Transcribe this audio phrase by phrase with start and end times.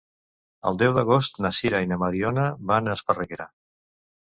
[0.69, 3.51] El deu d'agost na Sira i na Mariona van a Esparreguera.